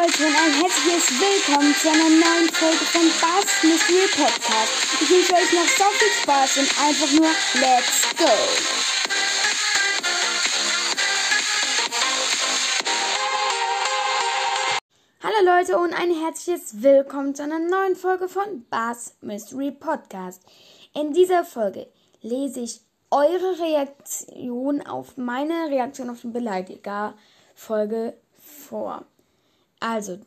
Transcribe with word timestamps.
Leute 0.00 0.24
und 0.24 0.34
ein 0.34 0.52
herzliches 0.52 1.10
Willkommen 1.20 1.74
zu 1.74 1.90
einer 1.90 2.08
neuen 2.08 2.48
Folge 2.54 2.84
von 2.86 3.02
Bass 3.20 3.62
Mystery 3.62 4.06
Podcast. 4.16 4.72
Ich 4.98 5.10
wünsche 5.10 5.34
euch 5.34 5.52
noch 5.52 5.68
so 5.68 5.84
viel 5.92 6.08
Spaß 6.22 6.56
und 6.56 6.68
einfach 6.80 7.12
nur 7.12 7.28
Let's 7.60 8.16
Go! 8.16 8.24
Hallo 15.22 15.58
Leute 15.58 15.78
und 15.78 15.92
ein 15.92 16.14
herzliches 16.14 16.82
Willkommen 16.82 17.34
zu 17.34 17.42
einer 17.42 17.58
neuen 17.58 17.94
Folge 17.94 18.28
von 18.30 18.64
Bass 18.70 19.16
Mystery 19.20 19.70
Podcast. 19.70 20.42
In 20.94 21.12
dieser 21.12 21.44
Folge 21.44 21.88
lese 22.22 22.60
ich 22.60 22.80
eure 23.10 23.58
Reaktion 23.60 24.80
auf 24.80 25.18
meine 25.18 25.68
Reaktion 25.68 26.08
auf 26.08 26.22
den 26.22 26.32
Beleidiger 26.32 27.12
Folge 27.54 28.14
vor. 28.38 29.04
Also, 29.80 30.18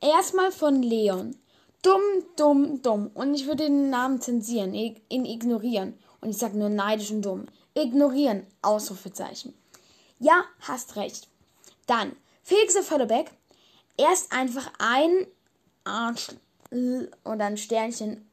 erstmal 0.00 0.52
von 0.52 0.82
Leon. 0.82 1.36
Dumm, 1.82 2.02
dumm, 2.36 2.82
dumm. 2.82 3.10
Und 3.14 3.34
ich 3.34 3.46
würde 3.46 3.64
den 3.64 3.90
Namen 3.90 4.20
zensieren, 4.20 4.74
ihn 4.74 5.24
ignorieren. 5.24 5.98
Und 6.20 6.30
ich 6.30 6.38
sage 6.38 6.58
nur 6.58 6.70
neidisch 6.70 7.10
und 7.10 7.22
dumm. 7.22 7.46
Ignorieren, 7.74 8.46
Ausrufezeichen. 8.62 9.54
Ja, 10.18 10.44
hast 10.60 10.96
recht. 10.96 11.28
Dann, 11.86 12.16
Felix 12.42 12.76
Völlebeck. 12.78 13.30
Erst 13.96 14.32
einfach 14.32 14.72
ein 14.78 15.26
Arsch 15.84 16.28
oder 17.24 17.44
ein 17.44 17.56
Sternchen. 17.56 18.28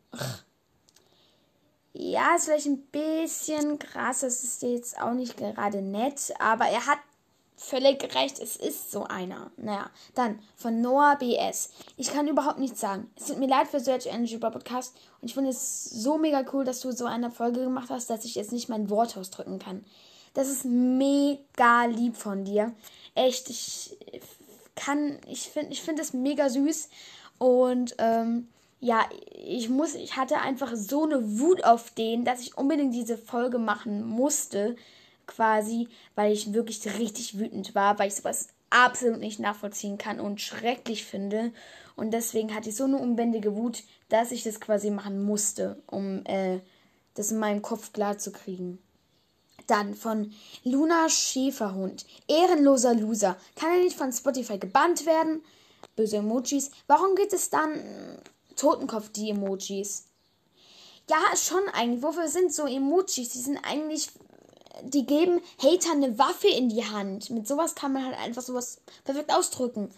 Ja, 1.94 2.36
ist 2.36 2.46
vielleicht 2.46 2.68
ein 2.68 2.82
bisschen 2.84 3.78
krass. 3.78 4.22
Das 4.22 4.44
ist 4.44 4.62
jetzt 4.62 5.00
auch 5.00 5.14
nicht 5.14 5.38
gerade 5.38 5.82
nett. 5.82 6.34
Aber 6.40 6.66
er 6.66 6.86
hat 6.86 7.00
völlig 7.62 8.04
recht, 8.16 8.40
es 8.40 8.56
ist 8.56 8.92
so 8.92 9.04
einer. 9.04 9.52
Naja, 9.56 9.90
dann 10.16 10.40
von 10.56 10.82
Noah 10.82 11.16
BS. 11.18 11.70
Ich 11.96 12.12
kann 12.12 12.28
überhaupt 12.28 12.60
nichts 12.60 12.82
sagen. 12.82 13.10
Es 13.16 13.28
tut 13.28 13.38
mir 13.38 13.48
leid 13.48 13.68
für 13.68 13.80
Search 13.80 14.08
Energy 14.08 14.38
Podcast 14.38 14.96
und 15.22 15.28
ich 15.28 15.34
finde 15.34 15.52
es 15.52 15.86
so 15.86 16.18
mega 16.18 16.44
cool, 16.52 16.66
dass 16.66 16.82
du 16.82 16.92
so 16.92 17.06
eine 17.06 17.30
Folge 17.30 17.62
gemacht 17.62 17.90
hast, 17.90 18.10
dass 18.10 18.26
ich 18.26 18.36
jetzt 18.36 18.52
nicht 18.52 18.68
mein 18.68 18.90
Wort 18.90 19.16
ausdrücken 19.16 19.60
kann. 19.60 19.86
Das 20.34 20.50
ist 20.50 20.66
mega 20.66 21.86
lieb 21.86 22.18
von 22.18 22.46
dir. 22.46 22.74
Echt, 23.16 23.50
ich 23.50 23.98
kann, 24.76 25.20
ich 25.28 25.50
finde, 25.50 25.72
ich 25.72 25.82
finde 25.82 26.02
es 26.02 26.14
mega 26.14 26.50
süß 26.50 26.90
und 27.38 27.96
ähm, 28.00 28.48
ja, 28.80 29.06
ich 29.46 29.70
muss, 29.70 29.94
ich 29.94 30.18
hatte 30.18 30.40
einfach 30.40 30.72
so 30.76 31.04
eine 31.04 31.40
Wut 31.40 31.64
auf 31.64 31.92
den, 31.92 32.26
dass 32.26 32.42
ich 32.42 32.58
unbedingt 32.58 32.96
diese 32.96 33.18
Folge 33.18 33.60
machen 33.60 34.04
musste 34.04 34.76
quasi, 35.32 35.88
weil 36.16 36.34
ich 36.34 36.54
wirklich 36.54 36.86
richtig 37.00 37.40
wütend 37.40 37.74
war, 37.76 37.98
weil 38.00 38.10
ich 38.10 38.16
sowas 38.16 38.50
absolut 38.70 39.20
nicht 39.20 39.40
nachvollziehen 39.40 39.98
kann 39.98 40.20
und 40.20 40.42
schrecklich 40.42 41.06
finde. 41.06 41.52
Und 41.96 42.12
deswegen 42.12 42.54
hatte 42.56 42.70
ich 42.70 42.76
so 42.76 42.86
eine 42.86 42.98
unbändige 42.98 43.56
Wut, 43.56 43.84
dass 44.10 44.32
ich 44.32 44.44
das 44.44 44.60
quasi 44.60 44.90
machen 44.90 45.22
musste, 45.22 45.82
um 45.88 46.26
äh, 46.26 46.60
das 47.14 47.32
in 47.32 47.40
meinem 47.40 47.62
Kopf 47.62 47.94
klar 47.94 48.18
zu 48.18 48.32
kriegen. 48.32 48.80
Dann 49.68 49.94
von 49.94 50.34
Luna 50.64 51.08
Schäferhund. 51.10 52.06
Ehrenloser 52.28 52.96
Loser. 52.96 53.38
Kann 53.56 53.72
er 53.72 53.84
nicht 53.84 53.98
von 53.98 54.12
Spotify 54.12 54.58
gebannt 54.58 55.06
werden? 55.06 55.44
Böse 55.96 56.18
Emojis. 56.18 56.72
Warum 56.88 57.16
geht 57.16 57.34
es 57.34 57.50
dann 57.50 57.80
Totenkopf, 58.56 59.10
die 59.10 59.30
Emojis? 59.30 60.06
Ja, 61.10 61.36
schon 61.36 61.68
eigentlich. 61.74 62.04
Wofür 62.04 62.28
sind 62.28 62.54
so 62.54 62.66
Emojis? 62.66 63.30
Die 63.30 63.40
sind 63.40 63.60
eigentlich 63.64 64.10
die 64.84 65.06
geben 65.06 65.42
Hater 65.62 65.92
eine 65.92 66.18
Waffe 66.18 66.48
in 66.48 66.70
die 66.70 66.86
Hand. 66.86 67.30
Mit 67.30 67.48
sowas 67.48 67.76
kann 67.76 67.94
man 67.94 68.06
halt 68.06 68.18
einfach 68.20 68.42
sowas 68.42 68.82
perfekt 69.04 69.34
ausdrücken. 69.34 69.90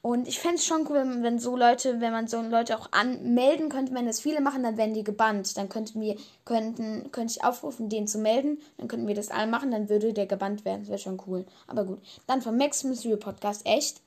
Und 0.00 0.28
ich 0.28 0.38
fände 0.38 0.56
es 0.56 0.64
schon 0.64 0.86
cool, 0.88 0.94
wenn, 0.96 1.22
wenn, 1.24 1.38
so 1.40 1.56
Leute, 1.56 2.00
wenn 2.00 2.12
man 2.12 2.28
so 2.28 2.40
Leute 2.40 2.78
auch 2.78 2.92
anmelden 2.92 3.68
könnte, 3.68 3.92
wenn 3.94 4.06
das 4.06 4.20
viele 4.20 4.40
machen, 4.40 4.62
dann 4.62 4.76
werden 4.76 4.94
die 4.94 5.02
gebannt. 5.02 5.56
Dann 5.56 5.68
könnten 5.68 6.00
wir, 6.00 6.16
könnten, 6.44 7.10
könnte 7.10 7.34
ich 7.36 7.44
aufrufen, 7.44 7.88
den 7.88 8.06
zu 8.06 8.18
melden. 8.18 8.60
Dann 8.76 8.86
könnten 8.86 9.08
wir 9.08 9.16
das 9.16 9.30
alle 9.30 9.48
machen, 9.48 9.72
dann 9.72 9.88
würde 9.88 10.12
der 10.12 10.26
gebannt 10.26 10.64
werden. 10.64 10.82
Das 10.82 10.88
wäre 10.88 10.98
schon 10.98 11.20
cool. 11.26 11.44
Aber 11.66 11.84
gut. 11.84 12.00
Dann 12.28 12.42
vom 12.42 12.56
Max 12.56 12.84
Mystery 12.84 13.16
Podcast, 13.16 13.66
echt. 13.66 14.00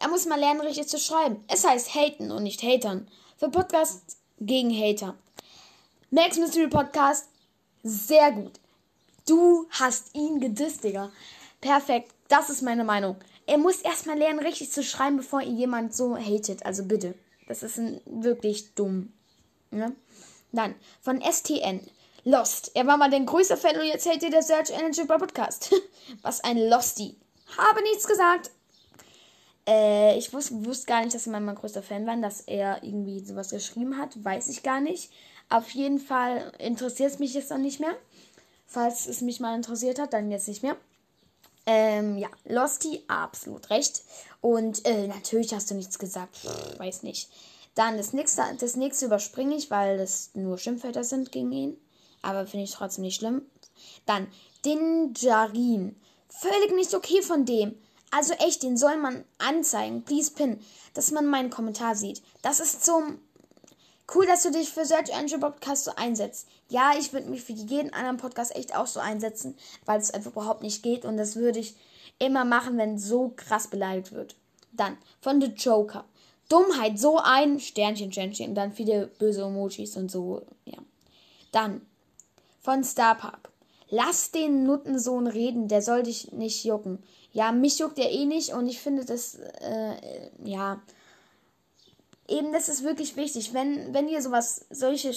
Er 0.00 0.08
muss 0.08 0.26
mal 0.26 0.38
lernen, 0.38 0.60
richtig 0.60 0.88
zu 0.88 0.98
schreiben. 0.98 1.42
Es 1.48 1.66
heißt 1.66 1.94
haten 1.94 2.30
und 2.30 2.44
nicht 2.44 2.62
hatern. 2.62 3.08
Für 3.36 3.48
Podcast 3.48 4.16
gegen 4.38 4.70
Hater. 4.70 5.16
Max 6.10 6.38
Mystery 6.38 6.68
Podcast, 6.68 7.28
sehr 7.82 8.30
gut. 8.32 8.52
Du 9.26 9.66
hast 9.70 10.14
ihn 10.14 10.40
gedisst, 10.40 10.84
Digga. 10.84 11.10
Perfekt. 11.60 12.12
Das 12.28 12.50
ist 12.50 12.62
meine 12.62 12.84
Meinung. 12.84 13.16
Er 13.46 13.58
muss 13.58 13.80
erstmal 13.80 14.18
lernen, 14.18 14.38
richtig 14.38 14.70
zu 14.70 14.82
schreiben, 14.82 15.18
bevor 15.18 15.40
ihn 15.40 15.56
jemand 15.56 15.94
so 15.94 16.16
hatet. 16.16 16.64
Also 16.66 16.84
bitte. 16.84 17.14
Das 17.48 17.62
ist 17.62 17.80
wirklich 18.06 18.74
dumm. 18.74 19.12
Ja? 19.70 19.92
Dann 20.52 20.74
von 21.00 21.20
STN. 21.22 21.80
Lost. 22.24 22.70
Er 22.74 22.86
war 22.86 22.96
mal 22.96 23.10
der 23.10 23.20
größte 23.20 23.56
Fan 23.56 23.76
und 23.76 23.84
jetzt 23.86 24.06
hält 24.06 24.22
ihr 24.22 24.30
der 24.30 24.42
Search 24.42 24.70
Energy 24.70 25.04
Podcast. 25.04 25.74
Was 26.22 26.42
ein 26.42 26.56
Losty. 26.56 27.16
Habe 27.58 27.82
nichts 27.82 28.06
gesagt. 28.06 28.50
Äh, 29.66 30.16
ich 30.18 30.32
wusste, 30.32 30.64
wusste 30.64 30.86
gar 30.86 31.02
nicht, 31.02 31.14
dass 31.14 31.26
er 31.26 31.32
mal 31.32 31.40
mein 31.40 31.54
größter 31.54 31.82
Fan 31.82 32.06
war, 32.06 32.16
dass 32.16 32.40
er 32.40 32.82
irgendwie 32.82 33.20
sowas 33.20 33.50
geschrieben 33.50 33.98
hat. 33.98 34.22
Weiß 34.24 34.48
ich 34.48 34.62
gar 34.62 34.80
nicht. 34.80 35.10
Auf 35.50 35.70
jeden 35.70 35.98
Fall 35.98 36.52
interessiert 36.58 37.12
es 37.12 37.18
mich 37.18 37.34
jetzt 37.34 37.50
noch 37.50 37.58
nicht 37.58 37.80
mehr. 37.80 37.94
Falls 38.66 39.06
es 39.06 39.20
mich 39.20 39.40
mal 39.40 39.54
interessiert 39.54 39.98
hat, 39.98 40.12
dann 40.12 40.30
jetzt 40.30 40.48
nicht 40.48 40.62
mehr. 40.62 40.76
Ähm, 41.66 42.18
ja, 42.18 42.28
Losty, 42.44 43.02
absolut 43.08 43.70
recht. 43.70 44.02
Und 44.40 44.84
äh, 44.86 45.06
natürlich 45.06 45.54
hast 45.54 45.70
du 45.70 45.74
nichts 45.74 45.98
gesagt. 45.98 46.36
Pff, 46.36 46.78
weiß 46.78 47.02
nicht. 47.02 47.30
Dann 47.74 47.96
das 47.96 48.12
nächste, 48.12 48.42
das 48.58 48.76
nächste 48.76 49.06
überspringe 49.06 49.56
ich, 49.56 49.70
weil 49.70 49.98
das 49.98 50.30
nur 50.34 50.58
Schimpfwörter 50.58 51.04
sind 51.04 51.32
gegen 51.32 51.52
ihn. 51.52 51.76
Aber 52.22 52.46
finde 52.46 52.64
ich 52.64 52.72
trotzdem 52.72 53.02
nicht 53.02 53.16
schlimm. 53.16 53.42
Dann 54.06 54.28
Dinjarin. 54.64 55.96
Völlig 56.28 56.74
nicht 56.74 56.94
okay 56.94 57.22
von 57.22 57.44
dem. 57.44 57.74
Also 58.10 58.32
echt, 58.34 58.62
den 58.62 58.76
soll 58.76 58.96
man 58.96 59.24
anzeigen. 59.38 60.04
Please 60.04 60.32
pin. 60.32 60.60
Dass 60.94 61.10
man 61.10 61.26
meinen 61.26 61.50
Kommentar 61.50 61.96
sieht. 61.96 62.22
Das 62.42 62.60
ist 62.60 62.84
zum 62.84 63.18
Cool, 64.12 64.26
dass 64.26 64.42
du 64.42 64.50
dich 64.50 64.70
für 64.70 64.84
Search 64.84 65.10
Engine 65.10 65.40
Podcast 65.40 65.84
so 65.84 65.92
einsetzt. 65.96 66.46
Ja, 66.68 66.92
ich 66.98 67.12
würde 67.12 67.30
mich 67.30 67.42
für 67.42 67.52
jeden 67.52 67.92
anderen 67.92 68.18
Podcast 68.18 68.54
echt 68.54 68.76
auch 68.76 68.86
so 68.86 69.00
einsetzen, 69.00 69.56
weil 69.86 69.98
es 69.98 70.10
einfach 70.10 70.32
überhaupt 70.32 70.62
nicht 70.62 70.82
geht 70.82 71.04
und 71.04 71.16
das 71.16 71.36
würde 71.36 71.58
ich 71.58 71.74
immer 72.18 72.44
machen, 72.44 72.76
wenn 72.76 72.98
so 72.98 73.32
krass 73.34 73.68
beleidigt 73.68 74.12
wird. 74.12 74.36
Dann 74.72 74.98
von 75.20 75.40
The 75.40 75.48
Joker. 75.48 76.04
Dummheit, 76.48 76.98
so 76.98 77.18
ein 77.18 77.58
Sternchen, 77.58 78.12
Sternchen, 78.12 78.50
und 78.50 78.54
dann 78.54 78.72
viele 78.72 79.06
böse 79.06 79.42
Emojis 79.42 79.96
und 79.96 80.10
so, 80.10 80.42
ja. 80.66 80.78
Dann 81.52 81.80
von 82.60 82.84
Starpark. 82.84 83.50
Lass 83.88 84.30
den 84.30 84.64
Nuttensohn 84.64 85.26
reden, 85.26 85.68
der 85.68 85.80
soll 85.80 86.02
dich 86.02 86.32
nicht 86.32 86.64
jucken. 86.64 87.02
Ja, 87.32 87.52
mich 87.52 87.78
juckt 87.78 87.98
er 87.98 88.10
eh 88.10 88.26
nicht 88.26 88.52
und 88.52 88.66
ich 88.66 88.80
finde 88.80 89.04
das, 89.04 89.36
äh, 89.36 90.30
ja, 90.44 90.82
eben, 92.28 92.52
das 92.52 92.68
ist 92.68 92.84
wirklich 92.84 93.16
wichtig. 93.16 93.54
Wenn, 93.54 93.92
wenn 93.92 94.08
ihr 94.08 94.22
sowas, 94.22 94.66
solche 94.70 95.12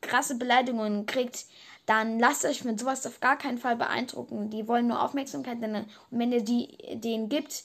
krasse 0.00 0.36
Beleidigungen 0.36 1.06
kriegt, 1.06 1.46
dann 1.86 2.18
lasst 2.18 2.44
euch 2.44 2.64
mit 2.64 2.78
sowas 2.78 3.06
auf 3.06 3.20
gar 3.20 3.38
keinen 3.38 3.58
Fall 3.58 3.76
beeindrucken. 3.76 4.50
Die 4.50 4.68
wollen 4.68 4.88
nur 4.88 5.02
Aufmerksamkeit. 5.02 5.58
Und 5.62 5.86
wenn 6.10 6.32
ihr 6.32 6.42
die 6.42 6.76
denen 6.94 7.28
gibt, 7.28 7.64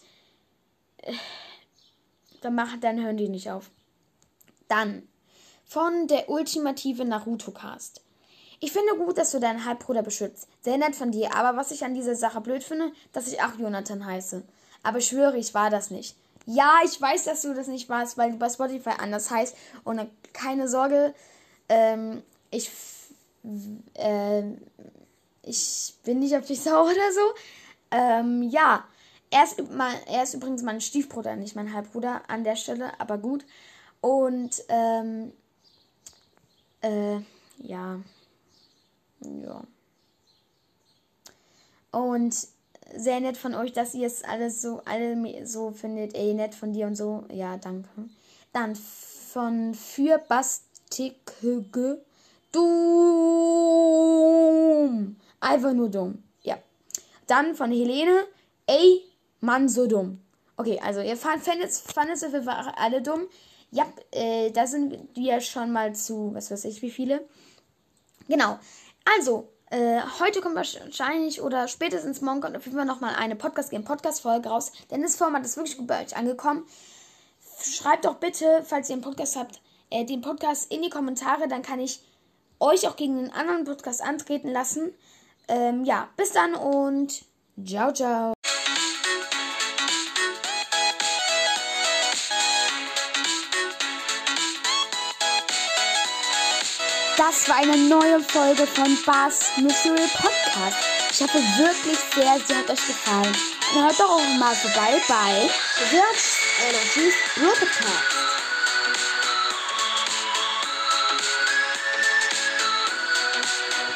äh, 0.97 1.13
dann, 2.41 2.55
macht, 2.55 2.83
dann 2.83 3.03
hören 3.03 3.17
die 3.17 3.29
nicht 3.29 3.51
auf. 3.51 3.69
Dann 4.67 5.07
von 5.65 6.07
der 6.07 6.29
ultimative 6.29 7.03
Naruto-Cast. 7.03 8.01
Ich 8.59 8.71
finde 8.71 8.95
gut, 8.95 9.17
dass 9.17 9.31
du 9.31 9.39
deinen 9.39 9.65
Halbbruder 9.65 10.03
beschützt. 10.03 10.47
Sehr 10.61 10.77
nett 10.77 10.95
von 10.95 11.11
dir, 11.11 11.35
aber 11.35 11.57
was 11.57 11.71
ich 11.71 11.83
an 11.83 11.93
dieser 11.93 12.15
Sache 12.15 12.39
blöd 12.39 12.63
finde, 12.63 12.93
dass 13.11 13.27
ich 13.27 13.41
auch 13.41 13.59
Jonathan 13.59 14.05
heiße. 14.05 14.43
Aber 14.83 14.99
ich 14.99 15.07
schwöre, 15.07 15.37
ich 15.37 15.53
war 15.53 15.69
das 15.69 15.91
nicht. 15.91 16.15
Ja, 16.45 16.79
ich 16.83 16.99
weiß, 16.99 17.25
dass 17.25 17.41
du 17.41 17.53
das 17.53 17.67
nicht 17.67 17.89
warst, 17.89 18.17
weil 18.17 18.31
du 18.31 18.37
bei 18.37 18.49
Spotify 18.49 18.91
anders 18.97 19.31
heißt. 19.31 19.55
Und 19.83 20.01
keine 20.33 20.67
Sorge, 20.67 21.13
ähm, 21.69 22.21
ich, 22.51 22.69
äh, 23.95 24.43
ich 25.43 25.93
bin 26.03 26.19
nicht 26.19 26.35
auf 26.35 26.45
dich 26.45 26.61
sauer 26.63 26.85
oder 26.85 27.11
so. 27.13 27.21
Ähm, 27.91 28.43
ja, 28.43 28.85
er 29.31 29.43
ist, 29.43 29.61
er 30.07 30.23
ist 30.23 30.33
übrigens 30.33 30.61
mein 30.63 30.81
Stiefbruder, 30.81 31.35
nicht 31.35 31.55
mein 31.55 31.73
Halbbruder 31.73 32.21
an 32.27 32.43
der 32.43 32.55
Stelle, 32.55 32.99
aber 32.99 33.17
gut. 33.17 33.45
Und, 34.01 34.63
ähm, 34.69 35.31
äh, 36.81 37.19
ja. 37.59 37.99
Ja. 39.21 39.63
Und 41.91 42.35
sehr 42.95 43.19
nett 43.19 43.37
von 43.37 43.55
euch, 43.55 43.73
dass 43.73 43.93
ihr 43.93 44.07
es 44.07 44.23
alles 44.23 44.61
so, 44.61 44.81
alle 44.85 45.45
so 45.45 45.71
findet. 45.71 46.15
Ey, 46.15 46.33
nett 46.33 46.55
von 46.55 46.73
dir 46.73 46.87
und 46.87 46.95
so. 46.95 47.25
Ja, 47.31 47.57
danke. 47.57 47.89
Dann 48.51 48.75
von 48.75 49.73
für 49.73 50.17
Bastikge. 50.19 52.01
Dumm. 52.51 52.63
Einfach 55.39 55.73
nur 55.73 55.89
dumm. 55.89 56.23
Ja. 56.43 56.57
Dann 57.27 57.55
von 57.55 57.71
Helene. 57.71 58.25
Ey, 58.67 59.01
Mann, 59.41 59.67
so 59.67 59.87
dumm. 59.87 60.21
Okay, 60.55 60.79
also 60.83 61.01
ihr 61.01 61.17
fandet 61.17 61.65
es 61.65 61.83
auf 62.23 62.31
jeden 62.31 62.43
Fall 62.43 62.73
alle 62.77 63.01
dumm. 63.01 63.27
Ja, 63.71 63.91
äh, 64.11 64.51
da 64.51 64.67
sind 64.67 65.09
wir 65.15 65.41
schon 65.41 65.71
mal 65.71 65.95
zu, 65.95 66.31
was 66.35 66.51
weiß 66.51 66.65
ich, 66.65 66.83
wie 66.83 66.91
viele. 66.91 67.27
Genau. 68.27 68.59
Also, 69.17 69.49
äh, 69.73 70.01
heute 70.19 70.39
kommt 70.39 70.55
wahrscheinlich 70.55 71.41
oder 71.41 71.67
spätestens 71.67 72.21
morgen 72.21 72.41
kommt 72.41 72.55
auf 72.55 72.65
jeden 72.65 72.77
Fall 72.77 72.85
nochmal 72.85 73.15
eine 73.15 73.35
Podcast-Game-Podcast-Folge 73.35 74.47
raus. 74.47 74.71
Denn 74.91 75.01
das 75.01 75.15
Format 75.15 75.43
ist 75.43 75.57
wirklich 75.57 75.77
gut 75.77 75.87
bei 75.87 76.03
euch 76.03 76.15
angekommen. 76.15 76.67
Schreibt 77.59 78.05
doch 78.05 78.15
bitte, 78.15 78.63
falls 78.63 78.89
ihr 78.89 78.93
einen 78.93 79.01
Podcast 79.01 79.35
habt, 79.35 79.61
äh, 79.89 80.05
den 80.05 80.21
Podcast 80.21 80.71
in 80.71 80.83
die 80.83 80.91
Kommentare. 80.91 81.47
Dann 81.47 81.63
kann 81.63 81.79
ich 81.79 82.01
euch 82.59 82.87
auch 82.87 82.95
gegen 82.95 83.17
den 83.17 83.33
anderen 83.33 83.63
Podcast 83.63 84.03
antreten 84.03 84.49
lassen. 84.49 84.93
Ähm, 85.47 85.85
ja, 85.85 86.07
bis 86.17 86.31
dann 86.33 86.53
und 86.53 87.25
ciao, 87.65 87.91
ciao. 87.91 88.42
Das 97.25 97.47
war 97.47 97.55
eine 97.55 97.77
neue 97.77 98.19
Folge 98.19 98.67
von 98.67 98.97
Bars 99.05 99.51
Mystery 99.55 100.09
Podcast. 100.13 100.75
Ich 101.09 101.21
hoffe 101.21 101.37
wirklich 101.57 101.97
sehr, 102.13 102.37
sie 102.45 102.53
hat 102.53 102.69
euch 102.69 102.85
gefallen. 102.85 103.33
Und 103.73 103.81
hört 103.81 103.97
doch 103.97 104.09
auch 104.09 104.37
mal 104.37 104.53
vorbei 104.53 105.01
bei 105.07 105.49
Wirts 105.89 106.37
Energies 106.67 107.13
Podcast. 107.35 108.22